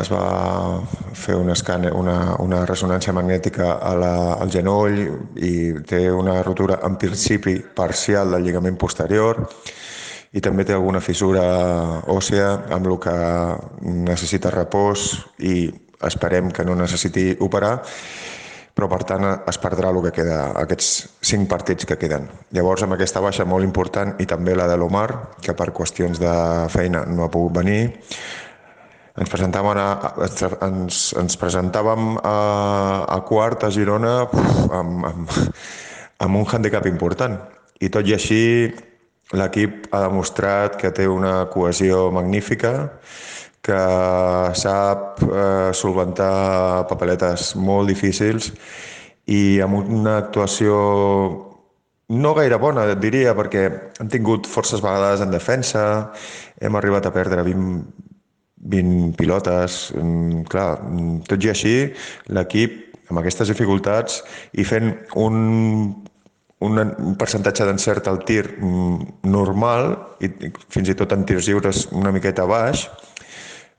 [0.00, 0.80] es va
[1.16, 4.98] fer un escàner, una, una ressonància magnètica a la, al genoll
[5.40, 5.54] i
[5.88, 9.40] té una rotura en principi parcial del lligament posterior
[10.34, 11.44] i també té alguna fissura
[12.10, 13.16] òssea amb el que
[14.10, 15.06] necessita repòs
[15.38, 15.70] i
[16.06, 17.76] esperem que no necessiti operar
[18.74, 20.88] però per tant es perdrà el que queda, aquests
[21.22, 22.26] cinc partits que queden.
[22.56, 26.32] Llavors amb aquesta baixa molt important i també la de l'Omar, que per qüestions de
[26.74, 27.84] feina no ha pogut venir,
[29.14, 29.90] ens presentàvem a,
[30.66, 32.34] ens, ens presentàvem a,
[33.14, 35.36] a quart a Girona amb, amb,
[36.26, 37.38] amb un handicap important
[37.78, 38.42] i tot i així
[39.38, 42.74] l'equip ha demostrat que té una cohesió magnífica
[43.64, 43.80] que
[44.60, 48.50] sap eh, solventar papeletes molt difícils
[49.32, 50.78] i amb una actuació
[52.14, 53.64] no gaire bona, et diria, perquè
[54.00, 55.84] hem tingut forces vegades en defensa,
[56.60, 57.78] hem arribat a perdre 20,
[58.74, 59.92] 20 pilotes.
[59.96, 61.76] Mm, clar, mm, tot i així,
[62.28, 64.22] l'equip, amb aquestes dificultats
[64.52, 65.34] i fent un,
[66.64, 70.30] un, un percentatge d'encert al tir mm, normal, i
[70.68, 72.86] fins i tot en tirs lliures una miqueta baix,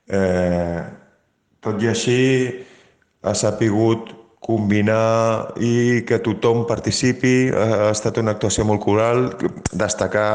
[0.08, 0.82] eh,
[1.60, 2.20] tot i així
[3.26, 4.12] ha sapigut
[4.46, 7.50] combinar i que tothom participi.
[7.50, 9.24] Ha estat una actuació molt coral,
[9.74, 10.28] destacar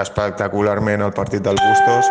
[0.00, 2.10] espectacularment el partit del Bustos,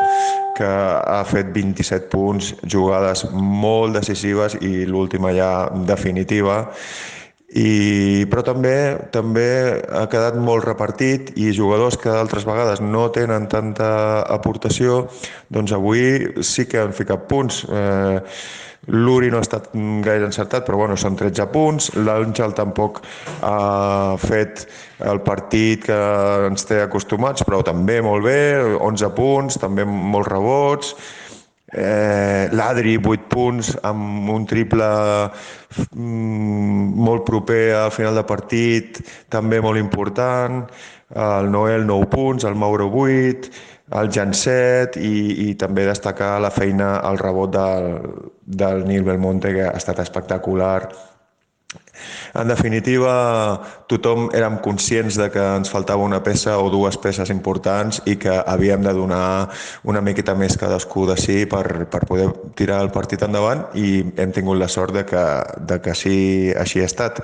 [0.56, 5.52] que ha fet 27 punts, jugades molt decisives i l'última ja
[5.88, 6.62] definitiva.
[7.52, 8.74] I, però també
[9.12, 9.46] també
[9.92, 15.10] ha quedat molt repartit i jugadors que d'altres vegades no tenen tanta aportació,
[15.52, 17.66] doncs avui sí que han ficat punts.
[17.68, 18.20] Eh,
[18.90, 19.68] L'Uri no ha estat
[20.02, 21.92] gaire encertat, però bueno, són 13 punts.
[22.02, 23.04] L'Àngel tampoc
[23.46, 24.64] ha fet
[25.06, 25.98] el partit que
[26.48, 28.40] ens té acostumats, però també molt bé,
[28.82, 30.96] 11 punts, també molts rebots.
[31.72, 34.88] Eh, L'Adri, 8 punts, amb un triple
[35.96, 40.66] mm, molt proper al final de partit, també molt important.
[41.12, 43.52] El Noel, 9 punts, el Mauro, 8
[43.92, 47.90] el Janset i, i també destacar la feina, el rebot del,
[48.62, 50.88] del Nil Belmonte, que ha estat espectacular
[52.34, 53.14] en definitiva,
[53.92, 58.34] tothom érem conscients de que ens faltava una peça o dues peces importants i que
[58.40, 59.50] havíem de donar
[59.84, 64.32] una miqueta més cadascú de sí per, per poder tirar el partit endavant i hem
[64.36, 65.26] tingut la sort de que,
[65.68, 66.18] de que sí,
[66.58, 67.24] així ha estat.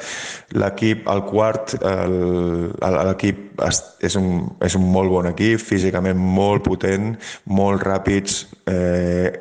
[0.58, 7.13] L'equip, el quart, l'equip és, un, és un molt bon equip, físicament molt potent,
[7.50, 9.38] molt ràpids, eh,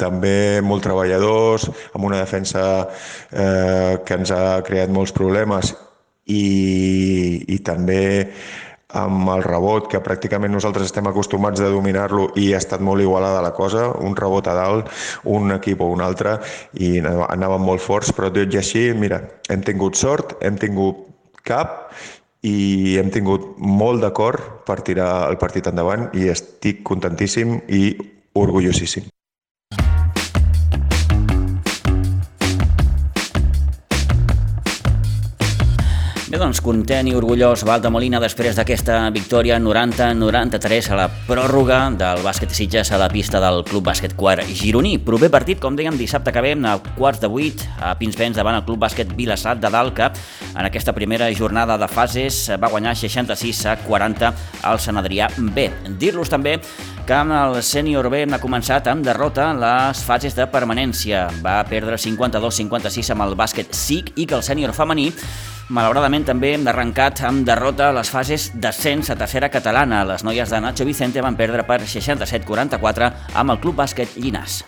[0.00, 5.74] també molt treballadors, amb una defensa eh, que ens ha creat molts problemes
[6.28, 8.02] i, i també
[8.98, 13.42] amb el rebot, que pràcticament nosaltres estem acostumats a dominar-lo i ha estat molt igualada
[13.44, 14.88] la cosa, un rebot a dalt,
[15.28, 16.38] un equip o un altre,
[16.80, 19.20] i anàvem molt forts, però tot i així, mira,
[19.52, 21.04] hem tingut sort, hem tingut
[21.44, 21.92] cap
[22.46, 27.96] i hem tingut molt d'acord per tirar el partit endavant i estic contentíssim i
[28.38, 29.08] orgullosíssim.
[36.28, 41.78] Bé, doncs, content i orgullós Val de Molina després d'aquesta victòria 90-93 a la pròrroga
[41.96, 44.98] del bàsquet Sitges a la pista del Club Bàsquet Quart gironí.
[45.00, 48.66] Proper partit, com dèiem, dissabte que ve, a quarts de vuit, a Pinsbens davant el
[48.68, 50.12] Club Bàsquet Vilassat de que
[50.52, 55.70] en aquesta primera jornada de fases va guanyar 66 a 40 al Sant Adrià B.
[55.96, 56.58] Dir-los també
[57.06, 61.30] que el sènior B ha començat amb derrota les fases de permanència.
[61.40, 65.14] Va perdre 52-56 amb el bàsquet SIC i que el sènior femení
[65.68, 70.00] Malauradament també hem arrencat amb derrota a les fases d'ascens a tercera catalana.
[70.08, 74.62] Les noies de Nacho Vicente van perdre per 67-44 amb el Club Bàsquet Llinàs.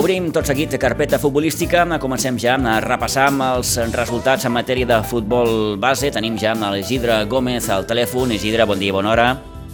[0.00, 5.78] Obrim tot seguit carpeta futbolística, comencem ja a repassar els resultats en matèria de futbol
[5.78, 6.10] base.
[6.10, 8.34] Tenim ja l'Isidre Gómez al telèfon.
[8.34, 9.30] Isidre, bon dia, bona hora.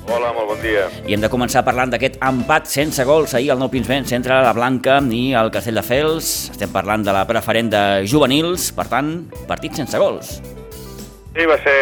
[0.06, 0.84] Hola, molt bon dia.
[1.02, 4.52] I hem de començar parlant d'aquest empat sense gols ahir al Nou Pinsbens entre la
[4.54, 6.28] Blanca i el Castelldefels.
[6.54, 9.10] Estem parlant de la preferent de juvenils, per tant,
[9.50, 10.36] partit sense gols.
[11.34, 11.80] Sí, va ser...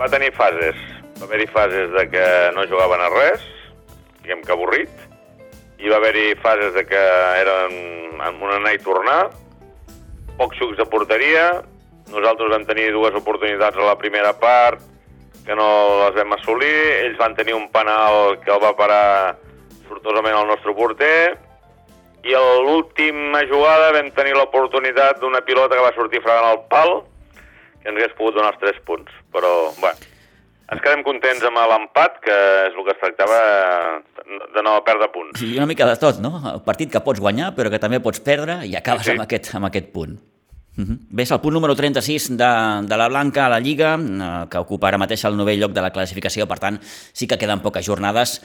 [0.00, 0.80] va tenir fases.
[1.20, 2.24] Va haver-hi fases de que
[2.56, 3.44] no jugaven a res,
[4.24, 5.06] diguem que avorrit,
[5.76, 7.06] i va haver-hi fases de que
[7.44, 7.78] eren
[8.24, 9.20] en un anar i tornar,
[10.40, 11.46] pocs xucs de porteria,
[12.08, 14.80] nosaltres vam tenir dues oportunitats a la primera part,
[15.46, 15.68] que no
[16.02, 16.76] les vam assolir.
[17.06, 19.36] Ells van tenir un penal que el va parar
[19.86, 21.36] sortosament el nostre porter
[22.26, 26.98] i a l'última jugada vam tenir l'oportunitat d'una pilota que va sortir fregant el pal
[27.80, 29.12] que ens hagués pogut donar els 3 punts.
[29.30, 30.10] Però, bueno,
[30.74, 33.40] ens quedem contents amb l'empat, que és el que es tractava
[34.26, 35.38] de no perdre punts.
[35.38, 36.40] Sí, una mica de tot, no?
[36.50, 39.14] El partit que pots guanyar, però que també pots perdre i acabes sí.
[39.14, 40.18] Amb, aquest, amb aquest punt.
[40.84, 40.98] -huh.
[41.10, 42.52] Bé, és el punt número 36 de,
[42.86, 45.82] de la Blanca a la Lliga, eh, que ocupa ara mateix el novell lloc de
[45.82, 46.78] la classificació, per tant,
[47.12, 48.42] sí que queden poques jornades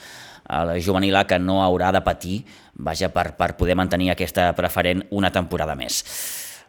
[0.47, 4.53] a la juvenil A que no haurà de patir vaja, per, per poder mantenir aquesta
[4.53, 6.03] preferent una temporada més.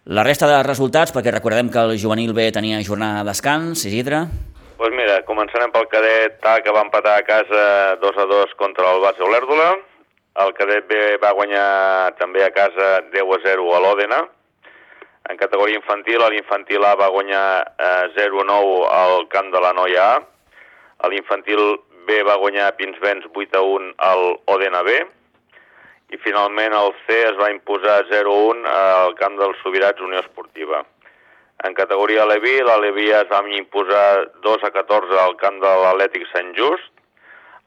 [0.05, 4.27] La resta de resultats, perquè recordem que el juvenil B tenia jornada de descans, Isidre?
[4.27, 8.55] Doncs pues mira, començarem pel cadet A, que va empatar a casa 2 a 2
[8.59, 9.77] contra el Base Olèrdola.
[10.42, 14.25] El cadet B va guanyar també a casa 10 a 0 a l'Òdena
[15.31, 17.47] en categoria infantil, l'infantil A va guanyar
[17.79, 21.09] eh, 0-9 al camp de la Noia A.
[21.11, 21.63] L'infantil
[22.07, 25.03] B va guanyar Pinsbens 8-1 al Odena B.
[26.13, 30.83] i finalment el C es va imposar 0-1 al camp dels Sobirats Unió Esportiva.
[31.65, 36.27] En categoria Leví, la Leví es va imposar 2 a 14 al camp de l'Atlètic
[36.35, 36.93] Sant Just,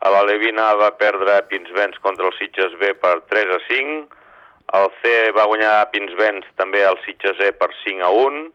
[0.06, 4.24] a la Levina va perdre Pinsbens contra el Sitges B per 3 a 5,
[4.73, 8.45] el C va guanyar Pinsbens també al Sitges E per 5 a 1,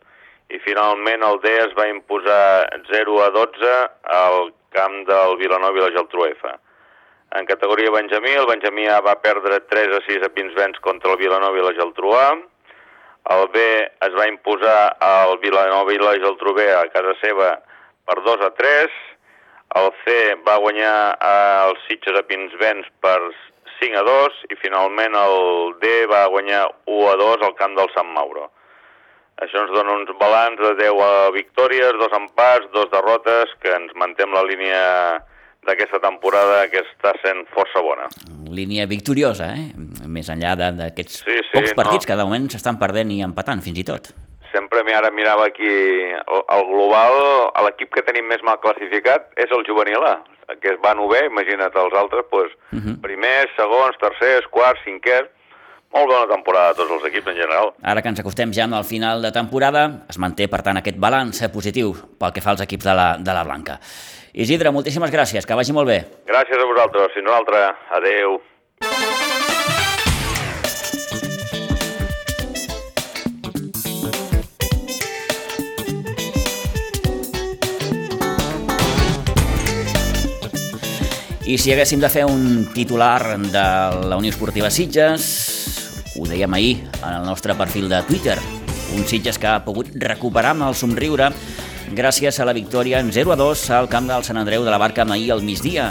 [0.50, 3.76] i finalment el D es va imposar 0 a 12
[4.16, 6.50] al camp del Vilanova i la Geltrú F.
[7.38, 11.20] En categoria Benjamí, el Benjamí A va perdre 3 a 6 a Pinsbens contra el
[11.20, 12.30] Vilanova i la Geltrú A,
[13.30, 13.62] el B
[14.06, 17.52] es va imposar al Vilanova i la Geltrú B a casa seva
[18.08, 18.98] per 2 a 3,
[19.78, 23.20] el C va guanyar el Sitges a Pinsbens per
[23.80, 27.90] 5 a 2 i finalment el D va guanyar 1 a 2 al camp del
[27.96, 28.50] Sant Mauro.
[29.40, 34.32] Això ens dona uns balanç de 10 victòries, dos empats, dos derrotes, que ens mantem
[34.36, 34.82] la línia
[35.64, 38.08] d'aquesta temporada que està sent força bona.
[38.52, 39.70] Línia victoriosa, eh?
[40.08, 42.08] Més enllà d'aquests sí, sí, pocs partits no.
[42.10, 44.12] que de moment s'estan perdent i empatant, fins i tot.
[44.52, 47.16] Sempre ara mirava aquí el, global,
[47.66, 50.16] l'equip que tenim més mal classificat és el juvenil A,
[50.60, 52.78] que es va novè, imagina't els altres, doncs, uh.
[52.78, 52.96] -huh.
[53.02, 55.28] primers, segons, tercers, quarts, cinquers,
[55.92, 57.72] molt bona temporada a tots els equips en general.
[57.82, 61.42] Ara que ens acostem ja al final de temporada, es manté, per tant, aquest balanç
[61.52, 63.80] positiu pel que fa als equips de la, de la Blanca.
[64.32, 66.04] Isidre, moltíssimes gràcies, que vagi molt bé.
[66.26, 67.76] Gràcies a vosaltres, fins una altra.
[67.90, 68.38] Adeu.
[81.50, 83.62] I si haguéssim de fer un titular de
[84.06, 85.24] la Unió Esportiva Sitges,
[86.14, 88.36] ho dèiem ahir en el nostre perfil de Twitter,
[88.94, 91.32] un Sitges que ha pogut recuperar amb el somriure
[91.98, 94.78] gràcies a la victòria en 0 a 2 al camp del Sant Andreu de la
[94.78, 95.90] Barca ahir al migdia.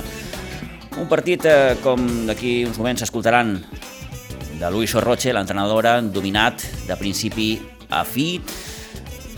[0.95, 3.58] Un partit, eh, com d'aquí uns moments s'escoltaran,
[4.60, 8.39] de Luis Sorroche, l'entrenadora, dominat de principi a fi,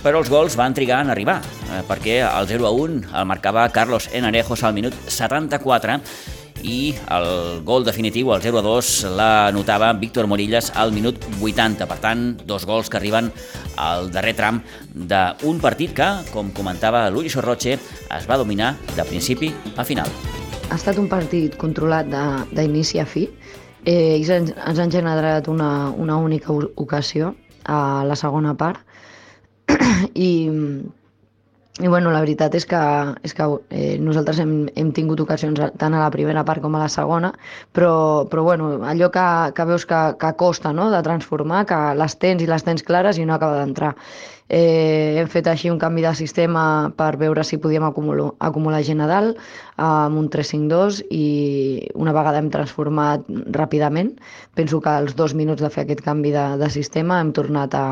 [0.01, 3.69] però els gols van trigar en arribar, eh, perquè el 0 a 1 el marcava
[3.69, 5.99] Carlos Enarejos al minut 74
[6.63, 11.87] i el gol definitiu, el 0-2, l'anotava Víctor Morillas al minut 80.
[11.89, 13.31] Per tant, dos gols que arriben
[13.81, 14.61] al darrer tram
[14.93, 20.09] d'un partit que, com comentava Luis Sorroche, es va dominar de principi a final.
[20.69, 22.07] Ha estat un partit controlat
[22.53, 23.27] d'inici a fi.
[23.81, 27.33] Eh, ells ens han generat una, una única ocasió
[27.65, 28.85] a la segona part
[30.29, 30.31] i
[31.79, 32.79] i bueno, la veritat és que,
[33.23, 36.81] és que eh, nosaltres hem, hem tingut ocasions tant a la primera part com a
[36.83, 37.31] la segona,
[37.73, 39.23] però, però bueno, allò que,
[39.55, 40.89] que veus que, que costa no?
[40.91, 43.93] de transformar, que les tens i les tens clares i no acaba d'entrar.
[44.51, 46.63] Eh, hem fet així un canvi de sistema
[46.97, 49.39] per veure si podíem acumular, acumular gent a dalt
[49.79, 51.27] amb un 3-5-2 i
[51.95, 53.23] una vegada hem transformat
[53.55, 54.11] ràpidament,
[54.59, 57.85] penso que als dos minuts de fer aquest canvi de, de sistema hem tornat a,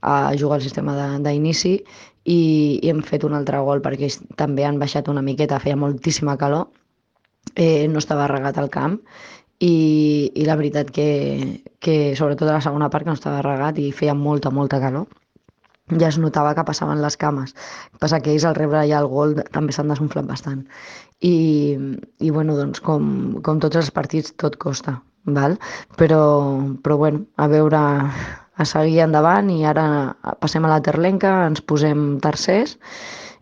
[0.00, 1.74] a jugar el sistema d'inici
[2.24, 2.38] i,
[2.82, 6.68] i hem fet un altre gol perquè també han baixat una miqueta, feia moltíssima calor,
[7.54, 8.98] eh, no estava regat al camp
[9.58, 11.08] i, i la veritat que,
[11.80, 15.08] que sobretot a la segona part que no estava regat i feia molta, molta calor
[15.96, 17.54] ja es notava que passaven les cames.
[18.00, 20.66] Passa que ells al rebre ja el gol també s'han desunflat bastant.
[21.24, 21.78] I,
[22.20, 25.56] i bueno, doncs, com, com tots els partits, tot costa, val?
[25.96, 26.20] Però,
[26.84, 27.80] però bueno, a veure,
[28.58, 29.86] a seguir endavant i ara
[30.42, 32.76] passem a la Terlenca, ens posem tercers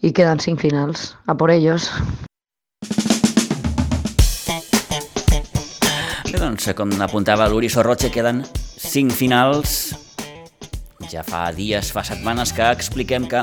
[0.05, 1.14] i queden cinc finals.
[1.26, 1.88] A por ellos.
[6.26, 8.44] Bé, doncs, com apuntava l'Uri Sorroche, queden
[8.76, 9.96] cinc finals.
[11.09, 13.40] Ja fa dies, fa setmanes que expliquem que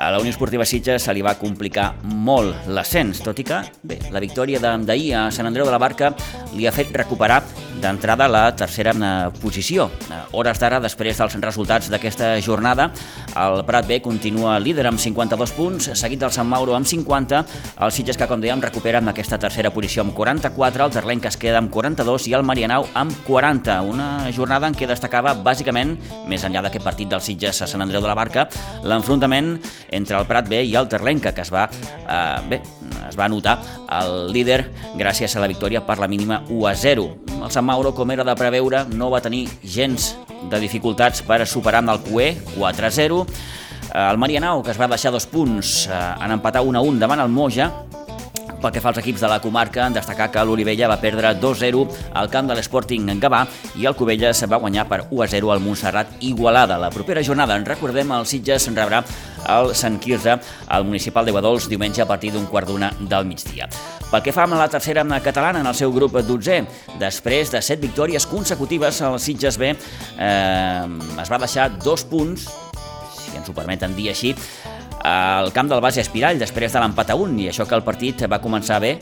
[0.00, 3.98] a la Unió Esportiva Sitges se li va complicar molt l'ascens, tot i que bé,
[4.14, 6.14] la victòria d'ahir a Sant Andreu de la Barca
[6.54, 7.42] li ha fet recuperar
[7.80, 9.88] d'entrada la tercera eh, posició.
[10.10, 12.90] Eh, hores d'ara, després dels resultats d'aquesta jornada,
[13.38, 17.44] el Prat B continua líder amb 52 punts, seguit del Sant Mauro amb 50,
[17.80, 21.38] el Sitges que, com dèiem, recupera amb aquesta tercera posició amb 44, el Terlenc es
[21.40, 23.80] queda amb 42 i el Marianau amb 40.
[23.86, 25.96] Una jornada en què destacava, bàsicament,
[26.28, 28.48] més enllà d'aquest partit del Sitges a Sant Andreu de la Barca,
[28.82, 29.56] l'enfrontament
[29.90, 32.60] entre el Prat B i el Terlenca, que es va, eh, bé,
[33.08, 33.58] es va anotar
[34.00, 34.60] el líder
[34.98, 37.06] gràcies a la victòria per la mínima 1 a 0.
[37.40, 40.08] El Sant Mauro, com era de preveure, no va tenir gens
[40.50, 43.20] de dificultats per superar amb el QE 4 a 0.
[44.08, 47.22] El Marianao, que es va deixar dos punts eh, en empatar 1 a 1 davant
[47.22, 47.68] el Moja,
[48.60, 51.84] Pel que fa als equips de la comarca, en destacar que l'Olivella va perdre 2-0
[52.20, 53.46] al camp de l'Sporting en Gavà
[53.80, 56.76] i el Cubelles va guanyar per 1-0 al Montserrat Igualada.
[56.78, 59.00] La propera jornada, en recordem, el Sitges rebrà
[59.48, 60.36] el Sant Quirze
[60.68, 63.70] al municipal de Guadols diumenge a partir d'un quart d'una del migdia.
[64.10, 66.64] Pel que fa a la tercera catalana en el seu grup 12,
[67.00, 70.88] després de set victòries consecutives, el Sitges B eh,
[71.22, 72.48] es va deixar dos punts,
[73.16, 74.34] si ens ho permeten dir així,
[75.06, 78.26] al camp del base Espirall després de l'empat a 1 i això que el partit
[78.30, 78.98] va començar bé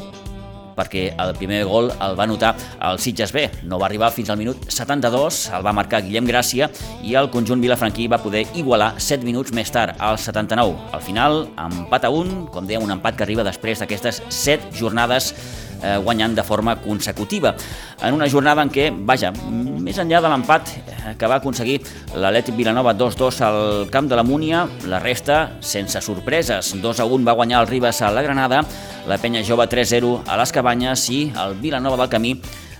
[0.78, 2.53] perquè el primer gol el va notar
[2.86, 3.49] el Sitges B.
[3.66, 6.70] No va arribar fins al minut 72, el va marcar Guillem Gràcia
[7.03, 10.76] i el conjunt vilafranquí va poder igualar 7 minuts més tard, al 79.
[10.94, 15.32] Al final, empat a 1, com dèiem, un empat que arriba després d'aquestes 7 jornades
[15.83, 17.55] eh, guanyant de forma consecutiva.
[18.03, 21.79] En una jornada en què, vaja, més enllà de l'empat eh, que va aconseguir
[22.14, 23.61] l'Atlètic Vilanova 2-2 al
[23.91, 26.74] camp de la Múnia, la resta sense sorpreses.
[26.76, 28.62] 2-1 va guanyar el Ribes a la Granada,
[29.09, 32.37] la Penya Jove 3-0 a les Cabanyes i el Vilanova del Camí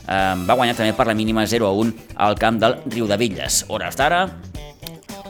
[0.09, 3.65] eh, va guanyar també per la mínima 0-1 al camp del Riu de Villes.
[3.69, 4.27] Hores d'ara,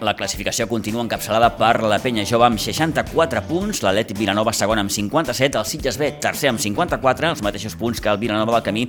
[0.05, 4.93] la classificació continua encapçalada per la Penya Jove amb 64 punts, l'Atlètic Vilanova segon amb
[4.93, 8.87] 57, el Sitges B tercer amb 54, els mateixos punts que el Vilanova del Camí,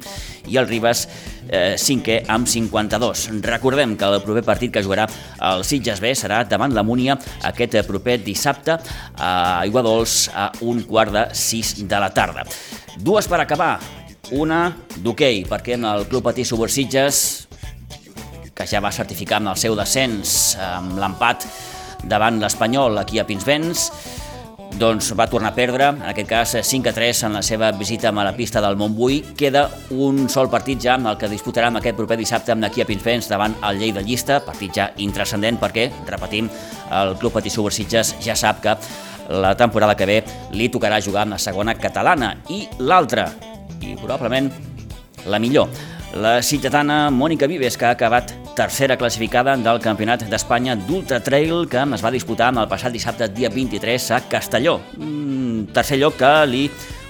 [0.47, 1.05] i el Ribes
[1.49, 3.25] eh, cinquè amb 52.
[3.45, 5.07] Recordem que el proper partit que jugarà
[5.49, 7.17] el Sitges B serà davant la Múnia
[7.49, 8.77] aquest proper dissabte
[9.17, 12.45] a Aigua Dols a un quart de 6 de la tarda.
[12.99, 13.77] Dues per acabar,
[14.31, 14.67] una
[15.01, 17.48] d'hoquei, perquè en el Club Patí Subursitges
[18.59, 21.45] que ja va certificar amb el seu descens amb l'empat
[22.11, 23.85] davant l'Espanyol aquí a Pinsbens,
[24.75, 28.09] doncs va tornar a perdre, en aquest cas 5 a 3 en la seva visita
[28.09, 29.21] a la pista del Montbui.
[29.39, 32.85] Queda un sol partit ja amb el que disputarà aquest proper dissabte amb aquí a
[32.85, 36.49] Pinsbens davant el Llei de Llista, partit ja intrascendent perquè, repetim,
[36.91, 38.75] el Club Patí Subursitges ja sap que
[39.29, 40.19] la temporada que ve
[40.51, 43.29] li tocarà jugar amb la segona catalana i l'altra,
[43.79, 44.51] i probablement
[45.27, 45.69] la millor,
[46.19, 51.79] la ciutadana Mònica Vives, que ha acabat tercera classificada del Campionat d'Espanya d'Ultra Trail que
[51.95, 54.81] es va disputar el passat dissabte dia 23 a Castelló.
[54.99, 56.65] Un tercer lloc que li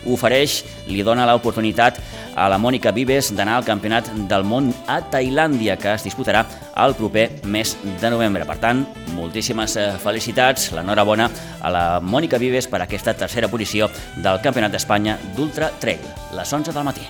[0.06, 1.98] ofereix, li dona l'oportunitat
[2.38, 6.46] a la Mònica Vives d'anar al Campionat del Món a Tailàndia, que es disputarà
[6.86, 8.46] el proper mes de novembre.
[8.46, 8.86] Per tant,
[9.18, 11.32] moltíssimes eh, felicitats, l'enhorabona
[11.62, 13.90] a la Mònica Vives per aquesta tercera posició
[14.22, 16.06] del Campionat d'Espanya d'Ultra Trail,
[16.38, 17.10] les 11 del matí.